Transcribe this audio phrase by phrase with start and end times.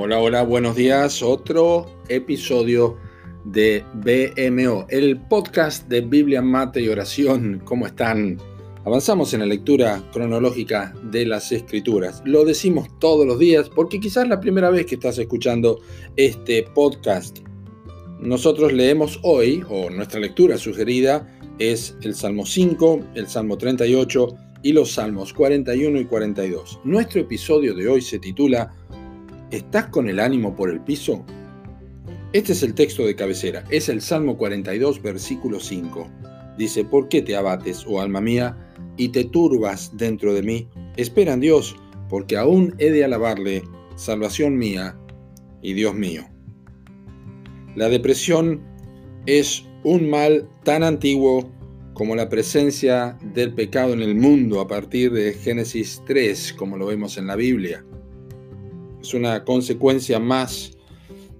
[0.00, 1.24] Hola, hola, buenos días.
[1.24, 2.96] Otro episodio
[3.44, 7.60] de BMO, el podcast de Biblia, Mate y Oración.
[7.64, 8.38] ¿Cómo están?
[8.84, 12.22] Avanzamos en la lectura cronológica de las Escrituras.
[12.24, 15.80] Lo decimos todos los días porque quizás la primera vez que estás escuchando
[16.14, 17.40] este podcast.
[18.20, 24.28] Nosotros leemos hoy, o nuestra lectura sugerida es el Salmo 5, el Salmo 38
[24.62, 26.80] y los Salmos 41 y 42.
[26.84, 28.72] Nuestro episodio de hoy se titula
[29.50, 31.24] ¿Estás con el ánimo por el piso?
[32.34, 36.06] Este es el texto de cabecera, es el Salmo 42, versículo 5.
[36.58, 38.54] Dice, ¿por qué te abates, oh alma mía,
[38.98, 40.68] y te turbas dentro de mí?
[40.98, 41.74] Espera en Dios,
[42.10, 43.62] porque aún he de alabarle,
[43.96, 44.94] salvación mía
[45.62, 46.28] y Dios mío.
[47.74, 48.60] La depresión
[49.24, 51.50] es un mal tan antiguo
[51.94, 56.84] como la presencia del pecado en el mundo a partir de Génesis 3, como lo
[56.84, 57.82] vemos en la Biblia
[59.00, 60.76] es una consecuencia más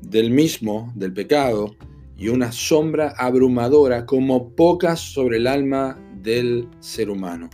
[0.00, 1.74] del mismo, del pecado,
[2.16, 7.50] y una sombra abrumadora como pocas sobre el alma del ser humano.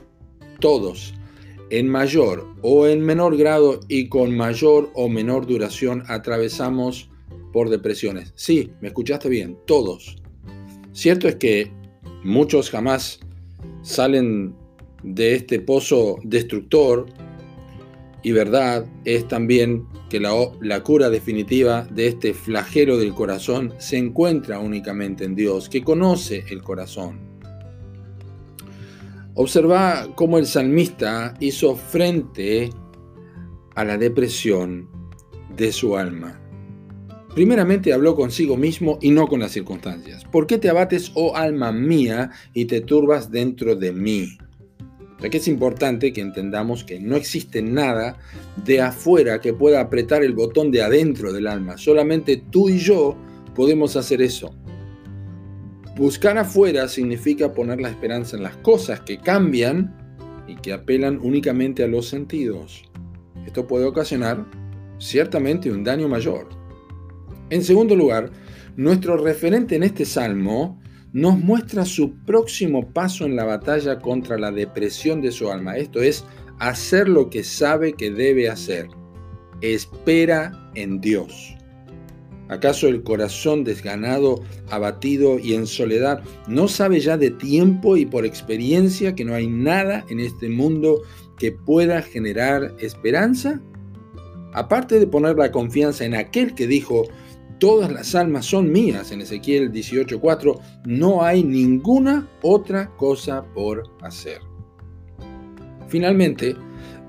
[0.60, 1.14] Todos,
[1.70, 7.10] en mayor o en menor grado y con mayor o menor duración, atravesamos
[7.52, 8.32] por depresiones.
[8.36, 10.16] Sí, me escuchaste bien, todos.
[10.92, 11.72] Cierto es que
[12.22, 13.20] muchos jamás
[13.82, 14.54] salen
[15.02, 17.06] de este pozo destructor
[18.22, 24.58] y verdad es también que la, cura definitiva de este flagelo del corazón se encuentra
[24.58, 27.20] únicamente en Dios, que conoce el corazón.
[29.34, 32.70] Observa cómo el salmista hizo frente
[33.74, 34.88] a la depresión
[35.56, 36.38] de su alma.
[37.34, 40.24] Primeramente habló consigo mismo y no con las circunstancias.
[40.24, 44.36] ¿Por qué te abates, oh alma mía, y te turbas dentro de mí?
[45.22, 48.18] Ya que es importante que entendamos que no existe nada
[48.64, 51.76] de afuera que pueda apretar el botón de adentro del alma.
[51.76, 53.16] Solamente tú y yo
[53.54, 54.54] podemos hacer eso.
[55.96, 59.94] Buscar afuera significa poner la esperanza en las cosas que cambian
[60.48, 62.84] y que apelan únicamente a los sentidos.
[63.46, 64.46] Esto puede ocasionar
[64.98, 66.48] ciertamente un daño mayor.
[67.50, 68.30] En segundo lugar,
[68.76, 70.80] nuestro referente en este salmo
[71.12, 75.76] nos muestra su próximo paso en la batalla contra la depresión de su alma.
[75.76, 76.24] Esto es,
[76.58, 78.88] hacer lo que sabe que debe hacer.
[79.60, 81.56] Espera en Dios.
[82.48, 88.26] ¿Acaso el corazón desganado, abatido y en soledad no sabe ya de tiempo y por
[88.26, 91.02] experiencia que no hay nada en este mundo
[91.38, 93.60] que pueda generar esperanza?
[94.52, 97.04] Aparte de poner la confianza en aquel que dijo,
[97.60, 104.40] todas las almas son mías en Ezequiel 18:4, no hay ninguna otra cosa por hacer.
[105.86, 106.56] Finalmente,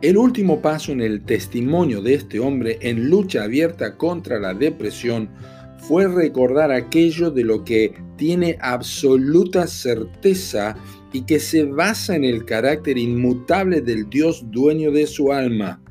[0.02, 5.30] el último paso en el testimonio de este hombre en lucha abierta contra la depresión
[5.78, 10.76] fue recordar aquello de lo que tiene absoluta certeza
[11.14, 15.82] y que se basa en el carácter inmutable del Dios dueño de su alma.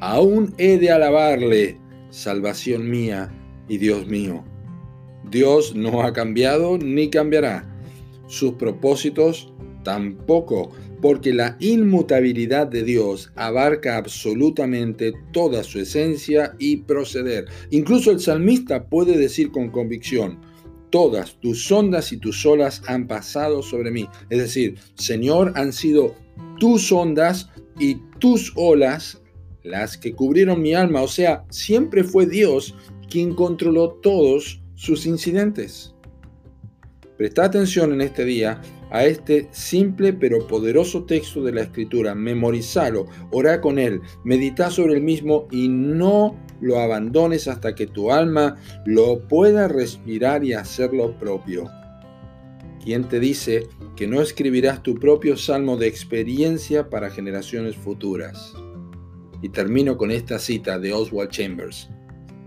[0.00, 1.78] Aún he de alabarle,
[2.10, 3.32] salvación mía
[3.68, 4.44] y Dios mío.
[5.30, 7.68] Dios no ha cambiado ni cambiará.
[8.26, 9.52] Sus propósitos
[9.84, 10.70] tampoco,
[11.00, 17.46] porque la inmutabilidad de Dios abarca absolutamente toda su esencia y proceder.
[17.70, 20.40] Incluso el salmista puede decir con convicción,
[20.90, 24.08] todas tus ondas y tus olas han pasado sobre mí.
[24.30, 26.14] Es decir, Señor, han sido
[26.58, 29.22] tus ondas y tus olas
[29.62, 31.02] las que cubrieron mi alma.
[31.02, 32.74] O sea, siempre fue Dios
[33.08, 35.94] quien controló todos sus incidentes.
[37.16, 38.60] Presta atención en este día
[38.90, 44.94] a este simple pero poderoso texto de la Escritura, memorizalo, ora con él, medita sobre
[44.94, 51.18] el mismo y no lo abandones hasta que tu alma lo pueda respirar y hacerlo
[51.18, 51.68] propio.
[52.82, 53.66] ¿Quién te dice
[53.96, 58.54] que no escribirás tu propio salmo de experiencia para generaciones futuras?
[59.42, 61.90] Y termino con esta cita de Oswald Chambers.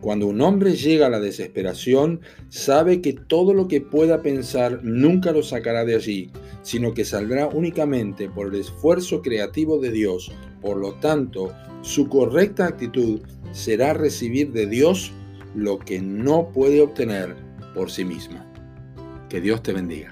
[0.01, 5.31] Cuando un hombre llega a la desesperación, sabe que todo lo que pueda pensar nunca
[5.31, 6.31] lo sacará de allí,
[6.63, 10.31] sino que saldrá únicamente por el esfuerzo creativo de Dios.
[10.59, 13.21] Por lo tanto, su correcta actitud
[13.51, 15.11] será recibir de Dios
[15.53, 17.35] lo que no puede obtener
[17.75, 18.43] por sí mismo.
[19.29, 20.09] Que Dios te bendiga.